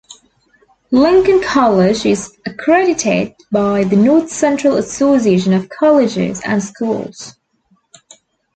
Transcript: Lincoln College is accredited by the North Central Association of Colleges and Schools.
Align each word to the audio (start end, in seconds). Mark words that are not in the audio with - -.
Lincoln 0.89 1.43
College 1.43 2.07
is 2.07 2.35
accredited 2.47 3.35
by 3.51 3.83
the 3.83 3.95
North 3.95 4.31
Central 4.31 4.77
Association 4.77 5.53
of 5.53 5.69
Colleges 5.69 6.41
and 6.43 6.63
Schools. 6.63 7.35